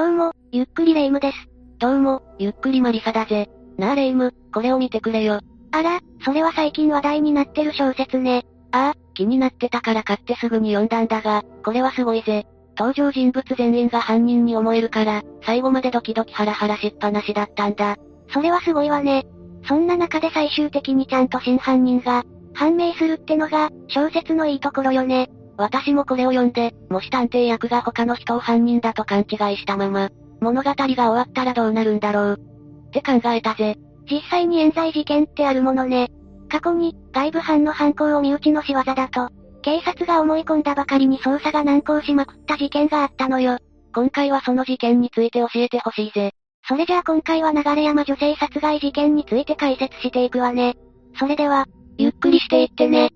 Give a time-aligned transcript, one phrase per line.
[0.00, 1.36] どうも、ゆっくりレ夢ムです。
[1.78, 3.50] どうも、ゆっくりマリサだぜ。
[3.76, 5.40] なあレ夢ム、これを見てくれよ。
[5.72, 8.46] あら、それは最近話題になってる小説ね。
[8.72, 12.46] ああ、気になってたから買ってすぐに読んだんだが、これはすごいぜ。
[12.78, 17.98] 登場人物全員が犯人に思えるから、最後までドキドキハラハラしっぱなしだったんだ。
[18.32, 19.26] それはすごいわね。
[19.68, 22.24] そんな中で最終的にちゃんと真犯人が、
[22.54, 25.28] 判明するってのが、小説のいいところよね。
[25.60, 30.08] 私もこれを読んで、もし探偵役が他の人を犯人だと勘違いしたまま、
[30.40, 32.40] 物語が終わったらどうなるんだろう。
[32.88, 33.76] って考えたぜ。
[34.10, 36.08] 実際に冤罪事件ってあるものね。
[36.48, 39.28] 過去に、外部犯の犯行を身内の仕業だと、
[39.60, 43.58] 警察が思い込んだばかりに捜査が難航しまくった事件があったのよ。
[43.94, 46.32] 今回はその事件について教えてほしいぜ。
[46.66, 50.74] それじゃあ今回は流山女性殺害事件について解説していくわね。
[51.18, 51.66] それでは、
[51.98, 53.10] ゆっくりしていってね。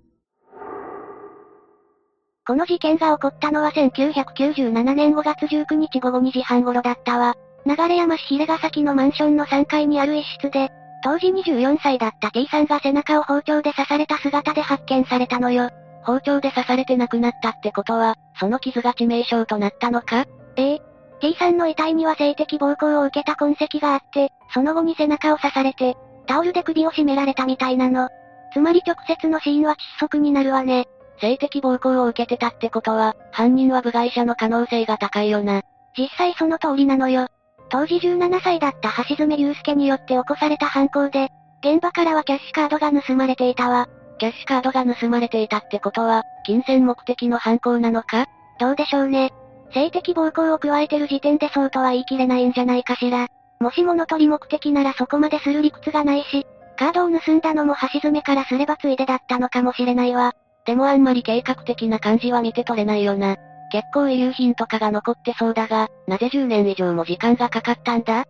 [2.47, 7.37] この事件が起こったのは1997年5月19日午後2時半頃だったわ。
[7.65, 10.69] 流山市平ヶ崎のマンションの3階にある一室で、
[11.03, 15.71] 当時24歳だった T さんが背中を包丁で刺された姿で発見されたのよ。
[16.03, 20.27] 包丁で刺されて亡くなったってことは、その傷が致命傷となったのか？
[20.57, 20.83] ええ。
[21.23, 28.11] T さんの遺体には性的暴行を受けた痕跡があって、その後に背中を刺されて、タオルで首を絞められたみたいなの。
[28.53, 30.87] つまり直接の死因は窒息になるわね。
[31.25, 35.63] 性的暴行を受けてたってことは、犯人は部外者の可能性が高いよな。
[35.97, 37.29] 実際その通りなのよ。
[37.71, 41.31] 当時17歳だった橋爪祐介によって起こされた犯行で、
[41.61, 43.89] 現場からはキャッシュカードが盗まれていたわ。
[44.19, 48.27] キャッシュカードが盗まれていたってことは、金銭目的の犯行なのか？
[48.61, 49.33] どうでしょうね。
[49.73, 53.29] 性的暴行を加えてる時点でそうとは言い切れないんじゃないかしら。
[53.61, 60.35] もし物取り目的ならそこまでする理屈がないし、カードを盗んだのも橋爪からすればついでだったのかもしれないわ。
[60.67, 63.37] でもあんまり計画的な感じは見て取れないよな。
[63.71, 68.25] 結構遺留品とかが残ってそうだが、なぜ10年以上も時間がかかったんだ？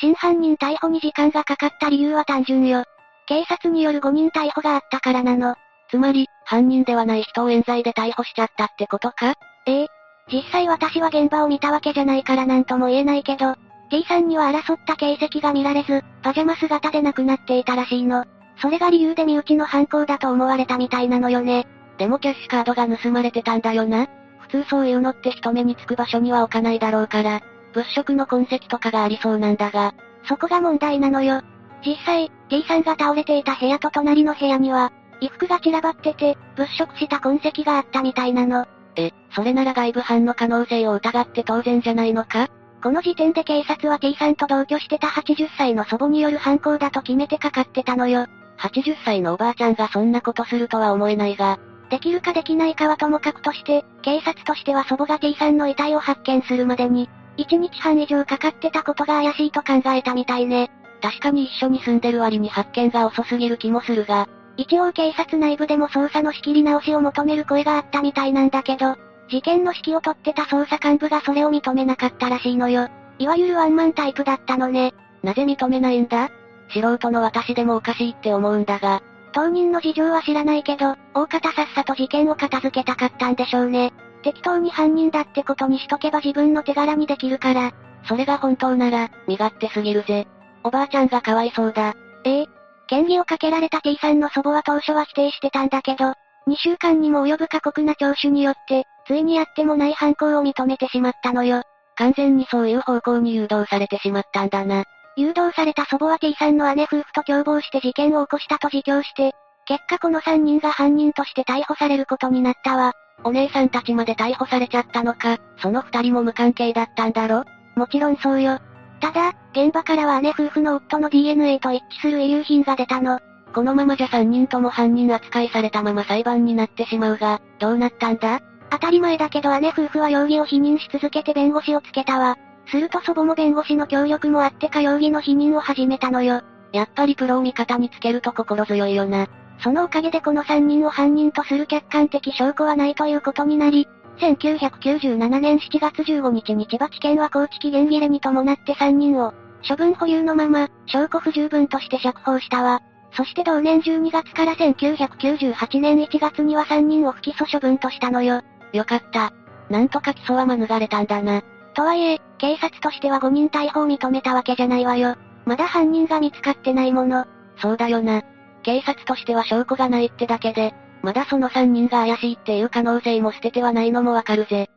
[0.00, 2.84] 真犯人逮捕に時間がかかった理由は単純よ。
[3.26, 5.54] 警察による5人逮捕があったからなの。
[5.90, 9.34] つまり、犯人ではない人を冤罪で逮捕しちゃったってことか？
[9.66, 9.86] ええ。
[10.32, 13.54] 実際私は現場を見たわけじゃないからなんとも言えないけど、
[13.90, 18.24] T さんには争った形跡が見られず、パジャマ姿で亡くなっていたらしいの。
[18.60, 21.66] それが理由で身内の犯行だと思われたみたいなのよね。
[21.98, 24.06] でもキャッシュカードが盗まれてたんだよな。
[24.38, 27.40] 普通そういうのって人目につく場所には置かないだろうから、
[27.72, 29.94] 物色の痕跡とかがありそうなんだが。
[30.24, 31.42] そこが問題なのよ。
[31.84, 38.66] 実際、T さんが倒れていた部屋と隣の部屋には、衣服が散らばってて、物色した痕跡があったみたいなの。
[38.96, 42.48] え、それなら外部犯の可能性を疑って当然じゃないのか？
[42.82, 48.26] この時点で警察は T さんと同居してた80歳の祖母による犯行だと決めてかかってたのよ。
[48.60, 51.58] 80歳のおばあちゃんがそんなことするとは思えないが、
[51.90, 60.70] できるかできないかはともかくとして、警察としては祖母が T さんの遺体を発見するまでに、1日半以上かかってたことが怪しいと考えたみたいね。
[61.02, 68.96] 確かに一緒に住んでる割に発見が遅すぎる気もするが、一応警察内部でも捜査の仕切り直しを求める声があったみたいなんだけど、
[69.30, 72.88] 事件の指揮を取ってた捜査幹部がそれを認めなかったらしいのよ。
[73.18, 74.92] いわゆるワンマンタイプだったのね。
[75.22, 76.30] なぜ認めないんだ？
[76.70, 79.02] 素人の私でもおかしいって思うんだが。
[79.32, 83.92] 当人の事情は知らないけど、大方さっさと事件を片付けたかったんでしょうね。
[84.22, 87.72] 適当に犯人だってことにしとけば自分の手柄にできるから。
[88.04, 90.26] それが本当なら、身勝手すぎるぜ。
[90.64, 91.94] おばあちゃんがかわいそうだ。
[92.24, 92.46] ええ。
[92.90, 96.14] 嫌疑をかけられた T さんの祖母は当初は否定してたんだけど、
[96.48, 101.62] 2週間にも及ぶ過酷な聴取によって、ついにやってもない犯行を認めてしまったのよ。
[101.96, 104.84] 完全にそういう方向に誘導されてしまったんだな。
[105.16, 109.32] 誘導された祖母は T さんの姉夫婦と共謀して事件を起こしたと自供して、
[109.66, 112.92] 結果この3人が犯人として逮捕されることになったわ。
[113.22, 117.44] お姉さんたちまで逮捕されちゃったのか、その2人も無関係だったんだろ？
[117.76, 118.58] もちろんそうよ。
[119.00, 123.18] ただ、現場からは姉夫婦の夫の DNA と一致する遺留品が出たの。
[123.54, 128.40] このままじゃ3人とも犯人扱いされたまま裁判になってしまうが、どうなったんだ？
[128.70, 132.36] 当たり前だけど姉夫婦は容疑を否認し続けて弁護士をつけたわ。
[132.70, 136.42] すると祖母も弁護士の協力もあってか容疑の否認を始めたのよ。
[136.72, 139.28] やっぱりプロを味方につけると心強いよな。
[139.62, 143.88] そのおかげでこの3人を犯人とする客観的証拠はないということになり、
[144.18, 149.34] 1997年7月15日に千葉地検は高知期限切れに伴って3人を、
[149.66, 152.82] 処分保留のまま、証拠不十分として釈放したわ。
[153.12, 158.42] そして同年12月から1998年1月には3人を不起訴処分としたのよ。
[158.72, 159.32] よかった。
[159.68, 161.42] なんとか起訴は免れたんだな。
[161.80, 165.16] とはいえ、警察としては5人逮捕を認めたわけじゃないわよ。
[165.46, 167.24] まだ犯人が見つかってないもの。
[167.56, 168.20] そうだよな。
[168.62, 174.68] 警察としては証拠がないってだけで、まだその3人が怪しいっていう可能性も捨ててはないのもわかるぜ。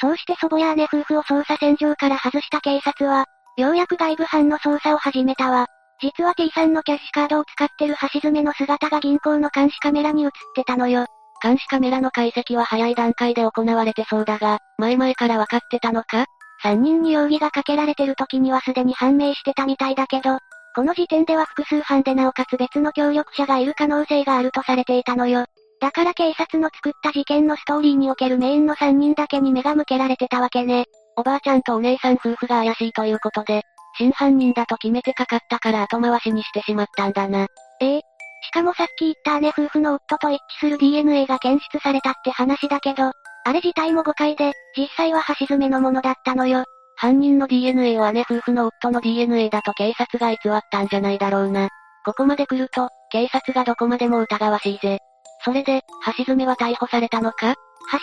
[0.00, 3.26] そうして祖母や姉夫婦を捜査線上から外した警察は、
[3.56, 5.68] ようやく外部班の捜査を始めたわ。
[6.02, 11.06] 実は T さんのキャッシュカードを使ってる橋爪の姿が銀行の監視カメラに映ってたのよ。
[11.44, 16.24] 監視カメラの解析は早い段階で行われてそうだが、前々から分かってたのか
[16.64, 20.38] ？3人に容疑がかけられてる時にはすでに判明してたみたいだけど、
[20.74, 25.44] この時点では複数犯でなおかつ別の協力者がいる可能性があるとされていたのよ。
[25.80, 30.86] だから警察の作った事件のストーリーにおけるメインの3人だけに目が向けられてたわけね。
[31.18, 33.62] おばあちゃんとお姉さん夫婦が怪しいということで、
[33.98, 37.48] 真犯人だと決めてかかったから後回しにしてしまったんだな。
[37.80, 38.00] ええ。
[38.46, 43.12] しかもさっき言った姉夫婦の夫と一致する DNA が検出されたって話だけど、
[43.46, 46.64] あれ自体も誤解で、実際は橋爪のものだったのよ。
[46.96, 51.68] 犯人の DNA を姉夫婦の夫の DNA だと警察が偽ったんじゃないだろうな。
[52.04, 54.98] ここまで来ると、警察がどこまでも疑わしいぜ。
[55.44, 55.82] それで、
[56.18, 57.54] 橋爪は逮捕されたのか？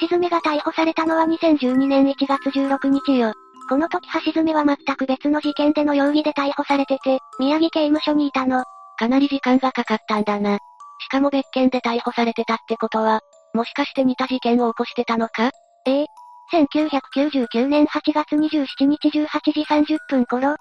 [0.01, 3.33] 橋爪が逮捕されたのは2012年1月16日よ。
[3.69, 8.63] この時橋爪は全く別の事件での容疑で逮捕されてて、宮城刑務所にいたの。
[9.01, 10.59] かなり時間がかかったんだな。
[10.99, 13.21] しかも別件で逮捕されてたってことは、
[13.55, 15.49] もしかして似た事件を起こしてたのか？
[15.87, 16.05] ええ。
[16.53, 20.55] 1999年8月27日18時30分頃、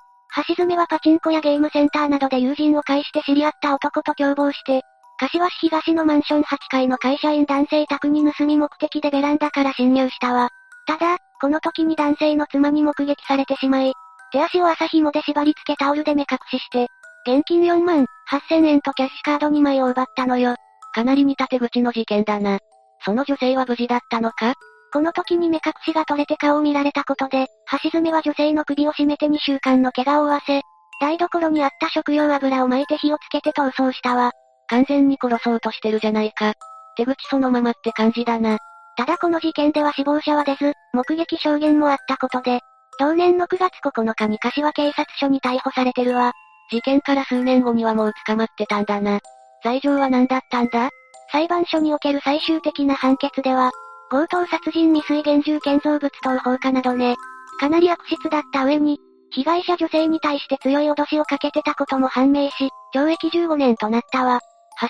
[0.48, 4.80] 橋爪はパチンコやゲームセンターなどで友人を介して知り合った男と共謀して、
[5.18, 10.48] 柏市東のマンション8階の会社員男性宅に盗み目的でベランダから侵入したわ。
[10.86, 13.92] ただ、この時に男性の妻に目撃されてしまい、
[14.32, 16.88] 手足を朝紐で縛り付けタオルで目隠しして、
[17.26, 20.56] 現金4万8000円とキャッシュカード2枚を奪ったのよ。
[20.92, 22.58] かなり似た手口の事件だな。
[23.04, 24.54] その女性は無事だったのか？
[24.92, 27.46] この時に目隠しが取れて顔を見られたことで、
[27.82, 30.62] 橋爪は女性の首を絞めて2週間の怪我を負わせ、
[31.00, 34.32] 台所にあった食用油を巻いて火をつけて逃走したわ。
[34.68, 36.54] 完全に殺そうとしてるじゃないか。
[36.96, 38.58] 手口そのままって感じだな。
[38.96, 42.60] ただこの事件では死亡者は出ず、目撃証言もあったことで、
[42.98, 46.32] 同年の9月9日に柏警察署に逮捕されてるわ。
[46.70, 49.20] 事件から数年後にはもう捕まってたんだな。
[49.62, 50.90] 罪状は何だったんだ？
[51.32, 53.70] 裁判所における最終的な判決では、
[54.10, 57.14] 強盗殺人未遂現住建造物等放火などね。
[57.60, 58.98] かなり悪質だった上に、
[59.30, 64.40] 被害者女性に対して強い脅しをかけてたことも判明し、懲役15年となったわ。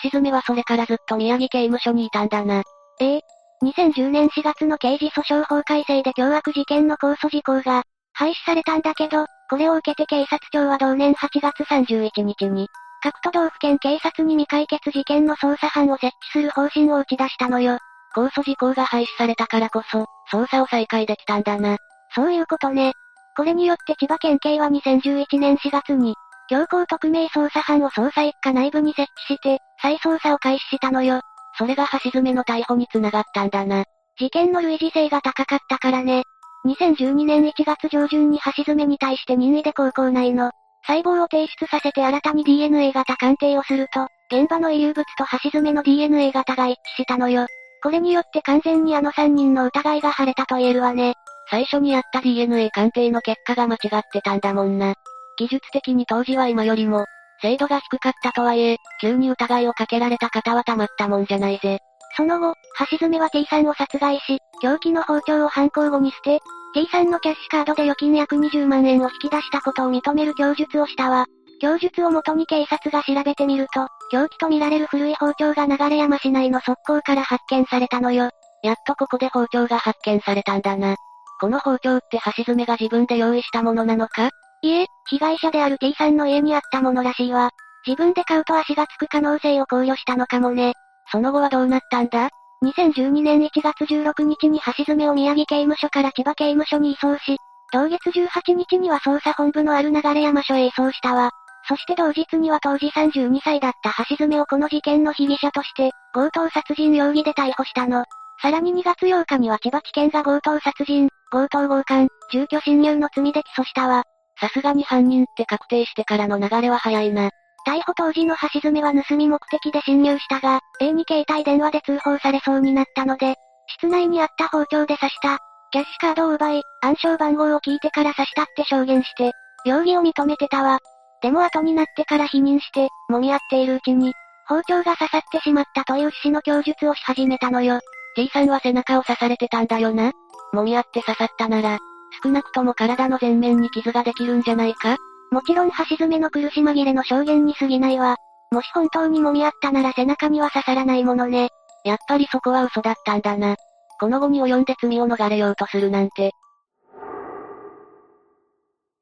[0.02, 2.62] 橋爪はそれからずっと宮城刑務所にいたんだな。
[3.00, 3.20] ええ。
[3.62, 7.82] 2010年4月の刑事訴訟法改正で凶悪事件の控訴事項が、
[8.14, 12.68] 廃止されたんだけど、これを受けて警察庁は同年8月31日に、
[13.02, 17.78] 各都道府県警察に未解決事件の捜査班を設置する方針を打ち出したのよ。
[18.14, 21.78] 控訴事項が廃止されたからこそ、捜査を再開できたんだな。
[22.14, 22.92] そういうことね。
[23.36, 26.14] これによって千葉県警は2011年4月に、
[26.48, 31.22] 強行特命捜査班を捜査一課内部に設置して、再捜査を開始したのよ。
[31.58, 33.82] それが橋爪の逮捕につながったんだな。
[34.16, 36.22] 事件の類似性が高かったからね。
[36.66, 40.52] 2012年1月上旬に橋爪に対して任意で高校内の
[40.86, 47.46] 細胞を提出させて新たに DNA 型鑑定をすると、現場の遺留物と橋爪の DNA 型が一致したのよ。
[47.82, 51.14] これによって完全にあの3人の疑いが晴れたと言えるわね。
[51.50, 54.94] 最初にやった DNA 鑑定の結果が間違ってたんだもんな。
[55.38, 57.06] 技術的に当時は今よりも、
[57.40, 61.80] 精度が低かったとはいえ、急に疑いをかけられた方はたまったもんじゃないぜ。
[62.16, 62.54] その後、
[62.90, 66.40] 橋爪は T さんを殺害し、凶器の包丁を犯行後に捨て、
[66.74, 71.26] T さんのキャッシュカードで預金約20万円を引き出したことを認める供述をしたわ。
[71.60, 78.30] 供述をもとに警察が調べてみると、凶器とみられる古い包丁が流山市内の側溝から発見されたのよ。
[78.62, 80.96] やっとここで包丁が発見されたんだな。
[81.40, 84.30] この包丁って橋爪が自分で用意したものなのか？
[84.62, 87.50] いえ、被害者である T さんの家にあったものらしいわ。
[87.86, 90.74] 自分で買うと足がつく可能性を考慮したのかもね。
[91.10, 92.30] その後はどうなったんだ
[92.62, 97.38] ?2012 年1月16日に橋爪を宮城刑務所から千葉刑務所に移送し、
[97.72, 101.30] 同月18日には捜査本部のある流山署へ移送したわ。
[101.68, 108.04] そして同日には当時32歳だった橋爪をこの事件の被疑者として、強盗殺人容疑で逮捕したの。
[108.42, 114.04] さらに2月8日には千葉地検が強盗殺人、強盗強姦、住居侵入の罪で起訴したわ。
[114.40, 117.30] さすがに犯人って確定してからの流れは早いな。
[117.70, 123.36] 逮捕当時の橋爪は盗み目的で侵入したが、A に携帯電話で通報されそうになったので、
[123.78, 125.38] 室内にあった包丁で刺した。
[125.70, 129.30] キャッシュカードを奪い、暗証番号を聞いてから刺したって証言して、
[129.64, 130.80] 容疑を認めてたわ。
[131.22, 134.14] でも後になってから否認して、揉み合っているうちに、
[134.48, 137.78] 包丁が刺さってしまったという趣旨の供述をし始めたのよ。
[138.16, 140.10] T さんは背中を刺されてたんだよな。
[140.52, 141.78] 揉み合って刺さったなら、
[142.24, 144.96] 少なくとも体の前面に傷ができるんじゃないか？
[145.30, 148.16] もちろん橋爪の苦し紛れの証言に過ぎないわ。
[148.50, 151.50] もし本当に揉み合ったなら背中には刺さらないものね。
[151.84, 153.56] やっぱりそこは嘘だったんだな。
[154.00, 156.32] この後に及んで罪を逃れようとするなんて、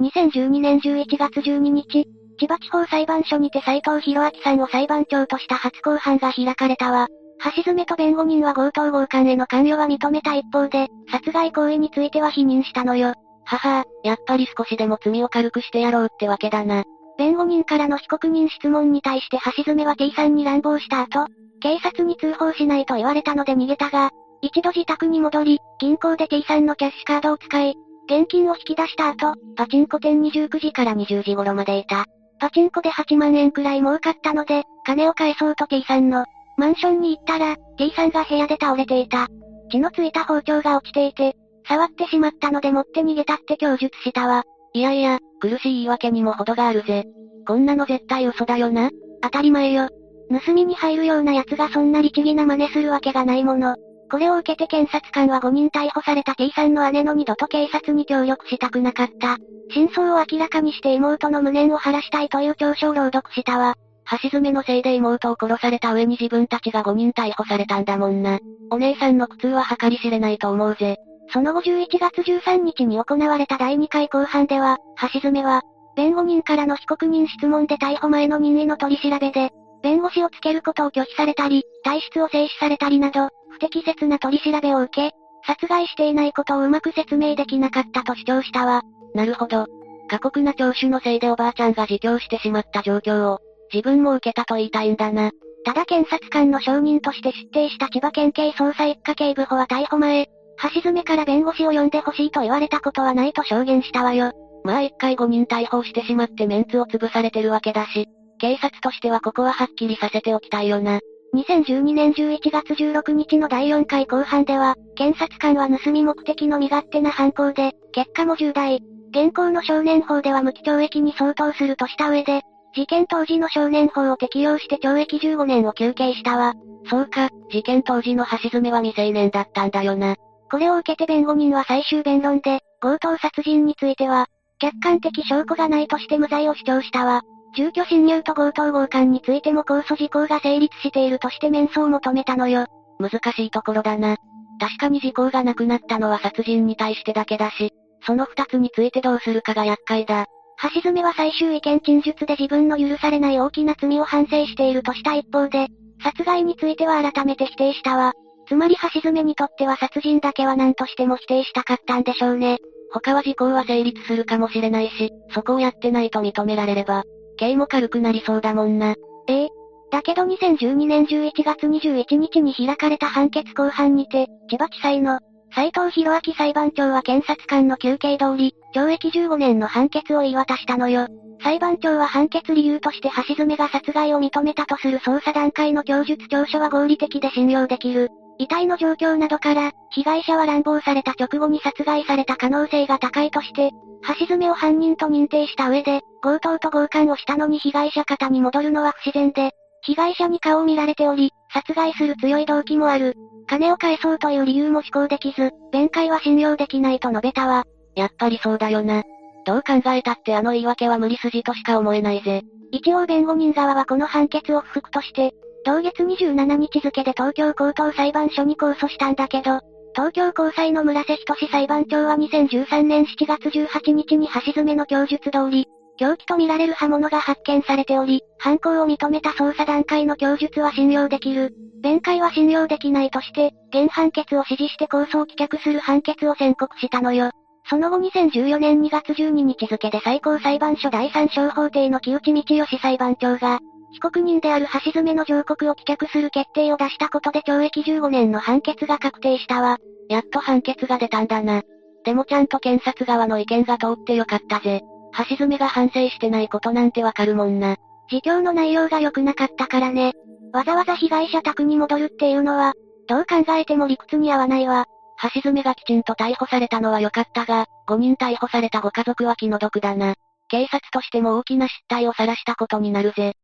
[0.01, 2.07] 2012年11月12日、
[2.39, 7.09] 千葉地方裁判所にて斉藤博明さんを裁判長とした初公判が開かれたわ。
[7.57, 13.15] 橋爪と弁護人は強盗強姦への関与は認めた一方で、殺害行為については否認したのよ。
[13.49, 16.85] ははやっぱり少しでも罪を軽くしてやろうってわけだな。
[17.17, 21.27] 弁護人からの被告人質問に対して橋爪は T さんに乱暴した後、
[21.61, 24.11] 警察に通報しないと言われたので逃げたが、
[24.43, 27.75] 一度自宅に戻り、銀行で T さんのキャッシュカードを使い、
[28.05, 32.05] 現金を引き出した後、パチンコ店に19時から20時頃までいた。
[32.39, 36.27] パチンコで8万円くらい儲かったので、金を返そうと T さんの
[36.59, 39.27] マンションに行ったら、T さんが部屋で倒れていた。
[39.71, 41.35] 血のついた包丁が落ちていて、
[41.69, 44.45] 触ってしまったので持って逃げたって供述したわ。
[44.73, 47.05] いやいや、苦しい言い訳にも程があるぜ。
[47.47, 48.91] こんなの絶対嘘だよな。
[49.23, 49.89] 当たり前よ。
[50.31, 53.77] 盗みに入るような奴がそんな律儀な真似するわけがないもの。
[54.11, 59.37] これを受けて検察官は5人逮捕された T さんの姉の二度と警察に協力したくなかった。
[59.71, 63.75] 真相を明らかにして妹の無念を晴らしたいという調書を朗読したわ。
[64.23, 68.39] 橋爪のせいで妹を殺された上に自分たちが5人逮捕されたんだもんな。
[68.71, 70.97] お姉さんの苦痛は計り知れないと思うぜ。
[71.31, 74.79] その後11月13日に行われた第2回公判では、
[75.13, 75.63] 橋爪は、
[75.97, 79.51] 弁護人からの被告人質問で逮捕前の任意の取り調べで、
[79.83, 85.17] 弁護士をつけることを拒否されたり、体質を制止されたりなど、不適切な取り調べを受け、
[85.47, 88.83] 殺害していないことをうまく説明できなかったと主張したわ。
[89.15, 89.67] なるほど。
[90.09, 93.41] 過酷な聴取のせいでおばあちゃんが自供してしまった状況を、
[93.73, 95.31] 自分も受けたと言いたいんだな。
[95.65, 100.29] ただ検察官の証人として出廷した千葉県警捜査一課警部補は逮捕前、
[100.75, 104.33] 橋爪から弁護士を呼んでほしいと言われたことはないと証言したわよ。
[104.65, 108.07] まあ一回5人逮捕してしまってメンツを潰されてるわけだし、
[108.39, 111.01] 警察としてはここははっきりさせておきたいよな。
[111.35, 118.81] 2012年11月16日の第4回公判では、検察官は盗み目的の身勝手な犯行で、結果も重大。
[119.11, 122.43] 現行の少年法では無期懲役に相当するとした上で、
[122.75, 126.55] 事件当時の少年法を適用して懲役15年を求刑したわ。
[126.89, 130.17] そうか、事件当時の橋爪は未成年だったんだよな。
[130.51, 134.27] これを受けて弁護人は最終弁論で、強盗殺人については、
[134.59, 137.23] 客観的証拠がないとして無罪を主張したわ。
[137.57, 142.67] 住居侵入と強盗強姦についても控訴事項が成立しているとして免訴を求めたのよ。
[142.99, 144.17] 難しいところだな。
[144.61, 147.73] 確かに時効がなくなったのは殺人に対してだけだし、
[148.05, 150.27] その二つについてどうするかが厄介だ。
[150.75, 155.69] 橋爪は最終意見陳述で自分の許されない大きな罪を反省しているとした一方で、
[156.03, 158.13] 殺害については改めて否定したわ。
[158.49, 162.59] つまり橋爪にとっては殺人だけは何としても否定したかったんでしょうね。
[162.91, 167.05] 他は時効は成立するかもしれないし、そこをやってないと認められれば、
[167.37, 168.95] 刑も軽くなりそうだもんな。
[169.29, 169.49] ええ。
[169.91, 175.21] だけど2012年11月21日に開かれた判決公判にて、千葉地裁の、
[175.55, 181.07] 斉藤博明裁判長は検察官の休憩通り、懲役15年の判決を言い渡したのよ。
[181.43, 188.11] 裁判長は判決理由として橋爪が殺害を認めたとする捜査段階の供述調書は合理的で信用できる。
[188.39, 193.73] 遺体の状況などから、被害者は乱暴された直後に殺害された可能性が高いとして、
[194.19, 199.53] 橋爪を犯人と認定した上で、強盗と強姦をしたのに被害者方に戻るのは不自然で、
[199.83, 203.15] 被害者に顔を見られており、殺害する強い動機もある。
[203.49, 207.65] 金を返そうという理由も思考できず、弁解は信用できないと述べたわ。
[207.97, 209.03] やっぱりそうだよな。
[209.47, 212.43] どう考えたってあの言い訳は無理筋としか思えないぜ。
[212.71, 215.33] 一応弁護人側はこの判決を不服として、
[215.65, 219.61] 同月27日付で東京高等裁判所に控訴したんだけど、
[219.95, 225.67] 東京高裁の村瀬仁裁判長は2013年7月18日に橋爪の供述通り、
[225.99, 231.53] 凶器とみられる刃物が発見されており、犯行を認めた捜査段階の供述は信用できる。
[231.81, 237.31] 弁解は信用できないとして、原判決を支持して控訴を棄却する判決を宣告したのよ。
[237.69, 243.59] その後2014年2月12日付で最高裁判所第三小法廷の木内道義裁判長が、
[243.93, 249.79] 被告人である橋爪の上告を棄却する決定を出したことで懲役15年の判決が確定したわ。
[250.09, 251.63] やっと判決が出たんだな。
[252.05, 254.83] でもちゃんと検察側の意見が通ってよかったぜ。
[255.29, 257.77] 橋爪が反省してないことなんてわかるもんな。
[258.11, 260.13] 自供の内容が良くなかったからね。
[260.53, 262.75] わざわざ被害者宅に戻るっていうのは、
[263.07, 264.87] どう考えても理屈に合わないわ。
[265.35, 270.15] 橋爪がきちんと逮捕されたのは良かったが、5人逮捕されたご家族は気の毒だな。
[270.49, 273.35] 警察としても大きな失態を晒したことになるぜ。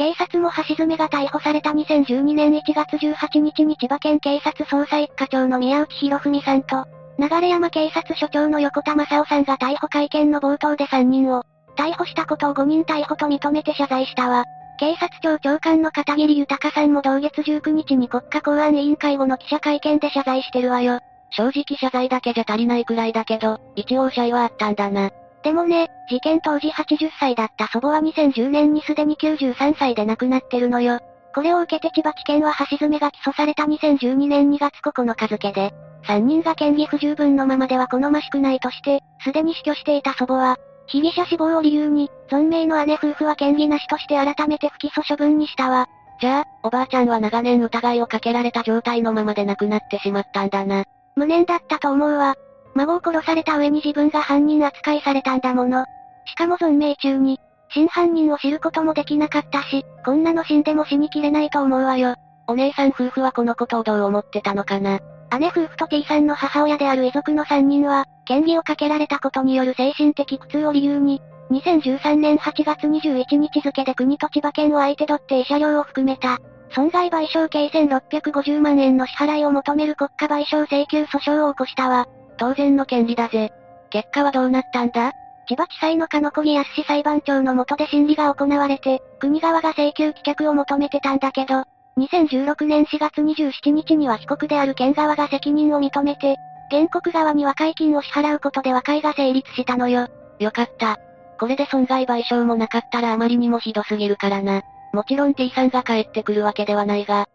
[0.00, 6.86] 警察も橋爪が逮捕された2012年1月18日に千葉県警察捜査一課長の宮内博文さんと、
[7.18, 11.44] 流山警察署長の横田正夫さんが逮捕会見の冒頭で3人を、
[11.76, 14.44] 逮捕したことを5人逮捕と認めて謝罪したわ。
[14.78, 21.00] 警察庁長官の片桐豊さんも同月19日に国家公安委員会後の記者会見で謝罪してるわよ。
[21.30, 25.10] 正直謝罪だけじゃ足りないくらいだけど、一応謝意はあったんだな。
[25.42, 31.00] でもね、事件当時80歳だった祖母は2010年にすでに93歳で亡くなってるのよ。
[31.34, 35.72] これを受けて千葉地検は橋爪が起訴された2012年2月9日付で、
[36.06, 45.86] 3人が嫌疑不十分のままでは好ましくないとして、すでに死去していた祖母は、被疑者死亡を理由に、存命の姉夫婦は嫌疑なしとして改めて不起訴処分にしたわ。
[46.20, 50.84] じゃあ、おばあちゃんは長年疑いをかけられた状態のままで亡くなってしまったんだな。
[51.16, 52.34] 無念だったと思うわ。
[52.74, 55.84] 孫を殺された上に自分が犯人扱いされたんだもの。
[56.26, 57.40] しかも存命中に、
[57.72, 62.14] 真犯人を知ることもできなかったし、こんなの死んでも死にきれないと思うわよ。
[62.46, 64.98] お姉さん夫婦はこのことをどう思ってたのかな
[65.38, 76.38] 姉夫婦と T さんの母親である遺族の3人は、嫌疑をかけられたことによる精神的苦痛を理由に、2013年8月21日付で国と千葉県を相手取って慰謝料を含めた、
[76.72, 82.06] 損害賠償計1650万円の支払いを求める国家賠償請求訴訟を起こしたわ。
[82.40, 83.52] 当然の権利だぜ。
[83.90, 85.12] 結果はどうなったんだ？
[85.46, 91.64] 千葉地裁の鹿野小木康裁判長の下で審理が行われて、国側が請求棄却を求めてたんだけど、
[91.98, 96.36] 2016年4月27日には被告である県側が責任を認めて、
[96.70, 100.08] 原告側に和解金を支払うことで和解が成立したのよ。
[100.38, 100.98] よかった。
[101.38, 104.62] これで損害賠償もなかったらあまりにもひどすぎるからな。
[104.92, 107.26] もちろん T さんが帰ってくるわけではないが。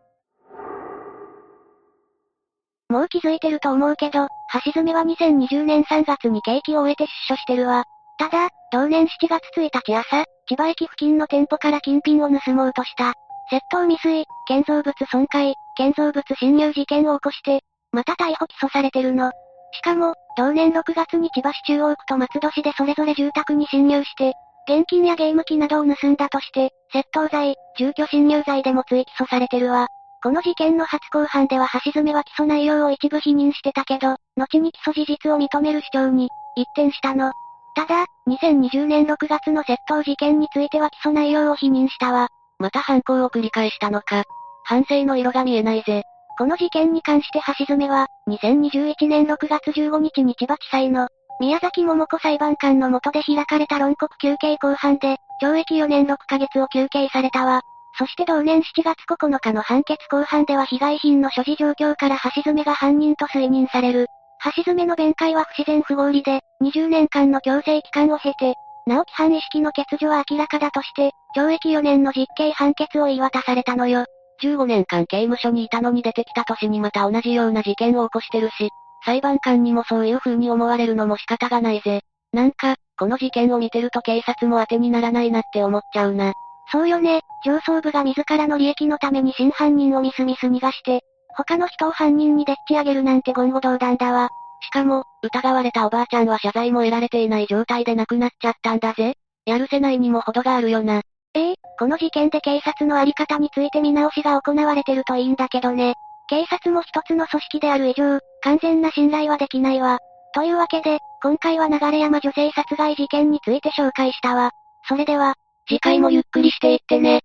[2.95, 4.29] もう気づいてると思うけど、
[4.63, 7.83] 橋爪は2020年3月に刑期を終えて出所してるわ。
[8.17, 13.11] ただ、同年7月1日朝、千葉駅付近の店舗から金品を盗もうとした。
[13.51, 19.29] 窃盗未遂、建造物損壊、建造物侵入事件を起こして、また逮捕起訴されてるの。
[19.73, 24.35] しかも、同年6月に千葉市中央区と松戸市でそれぞれ住宅に侵入して、
[24.69, 29.89] 現金やゲーム機などを盗んだとして、窃盗罪、住居侵入罪でも追起訴されてるわ。
[30.21, 37.31] この事件の初公判では橋爪は起訴内容を一部否認してたけど、後に起訴事実を認める主張に、一転したの。
[37.75, 42.29] ただ、2020年6月の窃盗事件については起訴内容を否認したわ。
[42.57, 44.23] また犯行を繰り返したのか。
[44.63, 46.03] 反省の色が見えないぜ。
[46.37, 51.07] この事件に関して橋爪は、2021年6月15日に千葉地裁の、
[51.39, 57.61] 宮崎桃子裁判官の下で開かれた論告休刑公判で、懲役4年6ヶ月を求刑されたわ。
[57.97, 64.07] そして同年7月9日の判決公判では被害品の所持状況から橋爪が犯人と推認される。
[64.55, 68.55] 橋爪の弁解は不自然不合理で、20年間の強制期間を経て、
[68.85, 74.05] 直樹犯意識の欠如は明らかだとして、懲役4年の実刑判決を言い渡されたのよ。
[74.43, 78.69] 15年間刑務所にいたのに出てきた年にまた同じような事件を起こしてるし、
[79.05, 82.01] 裁判官にもそういう風に思われるのも仕方がないぜ。
[82.33, 86.33] なんか、この事件を見てると警察も当てにならないなって思っちゃうな。
[86.71, 91.01] そうよね、上層部が自らの利益のために真犯人をミスミス逃がして、
[91.35, 94.29] 他の人を犯人にでっち上げるなんて言語道断だわ。
[94.61, 99.15] しかも、疑われたおばあちゃんは謝罪も得られていない状態で亡くなっちゃったんだぜ。
[99.45, 101.01] やるせないにも程があるよな。
[101.35, 105.93] ええこの事件で警察のあり方について見直しが行われてるといいんだけどね。
[106.27, 109.99] 警察も一つの組織である以上、完全な信頼はできないわ。
[110.33, 114.51] というわけで、今回は流山女性殺害事件について紹介したわ。
[114.87, 115.35] それでは、
[115.67, 117.21] 次回もゆっくりしていってね。